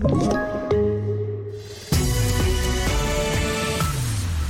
you 0.00 0.57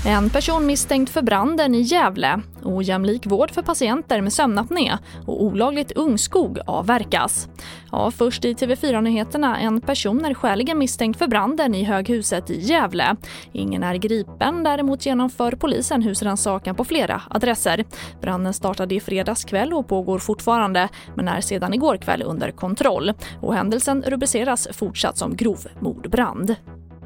En 0.08 0.30
person 0.30 0.66
misstänkt 0.66 1.10
för 1.10 1.22
branden 1.22 1.74
i 1.74 1.80
Gävle, 1.80 2.40
ojämlik 2.62 3.26
vård 3.26 3.50
för 3.50 3.62
patienter 3.62 4.20
med 4.20 4.32
sömnapné 4.32 4.98
och 5.26 5.42
olagligt 5.42 5.92
ungskog 5.92 6.58
avverkas. 6.66 7.48
Ja, 7.92 8.10
först 8.10 8.44
i 8.44 8.54
TV4-nyheterna, 8.54 9.58
en 9.58 9.80
person 9.80 10.24
är 10.24 10.34
skäligen 10.34 10.78
misstänkt 10.78 11.18
för 11.18 11.26
branden 11.26 11.74
i 11.74 11.84
höghuset 11.84 12.50
i 12.50 12.60
Gävle. 12.60 13.16
Ingen 13.52 13.82
är 13.82 13.94
gripen, 13.94 14.64
däremot 14.64 15.06
genomför 15.06 15.52
polisen 15.52 16.02
husrannsakan 16.02 16.74
på 16.74 16.84
flera 16.84 17.22
adresser. 17.30 17.84
Branden 18.20 18.54
startade 18.54 18.94
i 18.94 19.00
fredags 19.00 19.44
kväll 19.44 19.72
och 19.72 19.88
pågår 19.88 20.18
fortfarande, 20.18 20.88
men 21.14 21.28
är 21.28 21.40
sedan 21.40 21.74
igår 21.74 21.96
kväll 21.96 22.22
under 22.22 22.50
kontroll. 22.50 23.12
Och 23.40 23.54
händelsen 23.54 24.02
rubriceras 24.06 24.68
fortsatt 24.72 25.18
som 25.18 25.36
grov 25.36 25.66
mordbrand. 25.80 26.56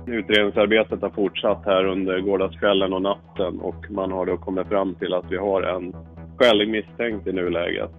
Utredningsarbetet 0.07 1.03
har 1.03 1.11
fortsatt 1.11 1.63
här 1.67 1.85
under 1.85 2.21
gårdagskvällen 2.21 2.93
och 2.93 3.03
natten 3.03 3.61
och 3.61 3.91
man 3.91 4.13
har 4.13 4.27
då 4.27 4.37
kommit 4.37 4.69
fram 4.69 4.95
till 4.95 5.15
att 5.15 5.25
vi 5.31 5.37
har 5.37 5.63
en 5.63 5.95
skälig 6.39 6.69
misstänkt 6.69 7.27
i 7.27 7.33
nuläget. 7.33 7.91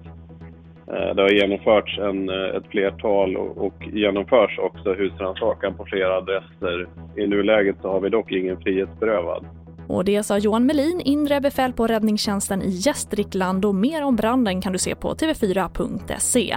Eh, 0.88 1.16
det 1.16 1.21
har 1.21 1.29
genomförts 1.29 1.99
en, 1.99 2.29
eh, 2.29 2.55
ett 2.55 2.67
flertal 2.70 3.38
och 3.38 3.88
genomförs 3.93 4.59
också 4.59 4.93
husrannsakan 4.93 5.77
på 5.77 5.85
flera 5.85 6.17
adresser. 6.17 6.88
I 7.17 7.27
nuläget 7.27 7.76
så 7.81 7.91
har 7.91 7.99
vi 7.99 8.09
dock 8.09 8.31
ingen 8.31 8.62
frihetsberövad. 8.62 9.45
Och 9.88 10.05
det 10.05 10.23
sa 10.23 10.38
Johan 10.38 10.65
Melin, 10.65 11.01
inre 11.05 11.41
befäl 11.41 11.73
på 11.73 11.88
räddningstjänsten 11.88 12.62
i 12.62 12.70
Gästrikland 12.70 13.65
och 13.65 13.76
mer 13.76 14.04
om 14.04 14.15
branden 14.15 14.62
kan 14.62 14.73
du 14.73 14.79
se 14.79 14.95
på 14.95 15.13
tv4.se. 15.13 16.55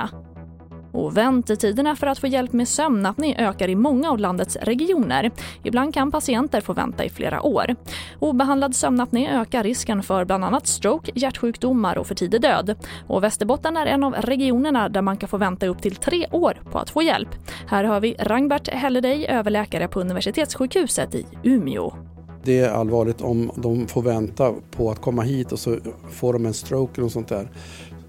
Och 0.97 1.17
väntetiderna 1.17 1.97
för 1.97 2.07
att 2.07 2.19
få 2.19 2.27
hjälp 2.27 2.53
med 2.53 2.69
sömnapné 2.69 3.35
ökar 3.39 3.69
i 3.69 3.75
många 3.75 4.11
av 4.11 4.19
landets 4.19 4.57
regioner. 4.57 5.31
Ibland 5.63 5.95
kan 5.95 6.13
patienter 6.13 6.61
få 6.61 6.73
vänta 6.73 7.05
i 7.05 7.11
flera 7.11 7.43
år. 7.43 7.77
Obehandlad 8.19 8.75
sömnapné 8.75 9.31
ökar 9.31 9.63
risken 9.63 10.03
för 10.03 10.25
bland 10.25 10.45
annat 10.45 10.67
stroke, 10.67 11.13
hjärtsjukdomar 11.15 11.99
och 11.99 12.07
för 12.07 12.15
tidig 12.15 12.41
död. 12.41 12.77
Och 13.07 13.23
Västerbotten 13.23 13.77
är 13.77 13.87
en 13.87 14.05
av 14.05 14.15
regionerna 14.15 14.89
där 14.89 15.03
man 15.03 15.17
kan 15.17 15.29
få 15.29 15.37
vänta 15.37 15.67
upp 15.67 15.83
till 15.83 15.97
tre 15.97 16.27
år 16.31 16.63
på 16.73 16.79
att 16.79 16.91
få 16.91 17.03
hjälp. 17.03 17.29
Här 17.69 17.85
har 17.85 18.01
vi 18.01 18.17
Rangbert 18.19 18.69
Helledej, 18.69 19.27
överläkare 19.27 19.89
på 19.89 20.01
Universitetssjukhuset 20.01 21.15
i 21.15 21.27
Umeå. 21.43 22.16
Det 22.47 22.59
är 22.59 22.71
allvarligt 22.71 23.21
om 23.21 23.51
de 23.55 23.87
får 23.87 24.03
vänta 24.03 24.55
på 24.71 24.91
att 24.91 25.01
komma 25.01 25.23
hit 25.23 25.53
och 25.53 25.59
så 25.59 25.77
får 26.11 26.33
de 26.33 26.47
en 26.47 26.55
stroke 26.55 27.01
eller 27.01 27.09
sånt 27.09 27.29
där. 27.29 27.49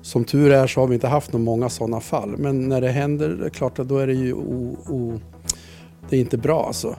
Som 0.02 0.24
tur 0.24 0.52
är 0.52 0.68
så 0.68 0.80
har 0.80 0.88
vi 0.88 0.94
inte 0.94 1.08
haft 1.08 1.34
några 1.34 1.44
många 1.44 1.70
sådana 1.70 2.00
fall. 2.00 2.38
Men 2.38 2.70
när 2.70 2.82
det 2.82 2.90
händer, 2.90 3.30
det 3.30 3.46
är 3.46 3.50
klart 3.50 3.80
att 3.80 3.88
då 3.88 3.98
är 3.98 4.08
det 4.08 4.14
ju 4.14 4.34
o, 4.34 4.78
o, 4.90 5.20
det 6.10 6.16
är 6.16 6.20
inte 6.20 6.38
bra 6.38 6.68
alltså. 6.68 6.96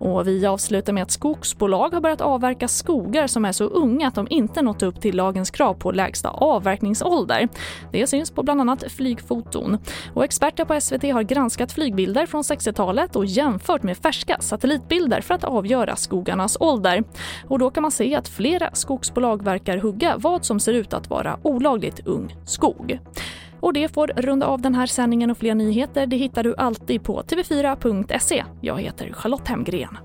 Och 0.00 0.28
vi 0.28 0.46
avslutar 0.46 0.92
med 0.92 1.02
att 1.02 1.10
skogsbolag 1.10 1.94
har 1.94 2.00
börjat 2.00 2.20
avverka 2.20 2.68
skogar 2.68 3.26
som 3.26 3.44
är 3.44 3.52
så 3.52 3.64
unga 3.64 4.08
att 4.08 4.14
de 4.14 4.26
inte 4.30 4.62
nått 4.62 4.82
upp 4.82 5.00
till 5.00 5.16
lagens 5.16 5.50
krav 5.50 5.74
på 5.74 5.92
lägsta 5.92 6.28
avverkningsålder. 6.28 7.48
Det 7.92 8.06
syns 8.06 8.30
på 8.30 8.42
bland 8.42 8.60
annat 8.60 8.84
flygfoton. 8.92 9.78
Och 10.14 10.24
experter 10.24 10.64
på 10.64 10.80
SVT 10.80 11.02
har 11.02 11.22
granskat 11.22 11.72
flygbilder 11.72 12.26
från 12.26 12.42
60-talet 12.42 13.16
och 13.16 13.24
jämfört 13.24 13.82
med 13.82 13.96
färska 13.96 14.36
satellitbilder 14.40 15.20
för 15.20 15.34
att 15.34 15.44
avgöra 15.44 15.96
skogarnas 15.96 16.56
ålder. 16.60 17.04
Och 17.48 17.58
då 17.58 17.70
kan 17.70 17.82
man 17.82 17.90
se 17.90 18.14
att 18.14 18.28
flera 18.28 18.70
skogsbolag 18.72 19.44
verkar 19.44 19.76
hugga 19.76 20.16
vad 20.16 20.44
som 20.44 20.60
ser 20.60 20.72
ut 20.72 20.92
att 20.92 21.10
vara 21.10 21.38
olagligt 21.42 22.06
ung 22.06 22.36
skog. 22.44 22.98
Och 23.60 23.72
det 23.72 23.88
får 23.88 24.06
runda 24.16 24.46
av 24.46 24.60
den 24.60 24.74
här 24.74 24.86
sändningen 24.86 25.30
och 25.30 25.38
fler 25.38 25.54
nyheter 25.54 26.06
det 26.06 26.16
hittar 26.16 26.42
du 26.42 26.54
alltid 26.56 27.02
på 27.02 27.22
tv4.se. 27.22 28.44
Jag 28.60 28.80
heter 28.80 29.12
Charlotte 29.12 29.48
Hemgren. 29.48 29.98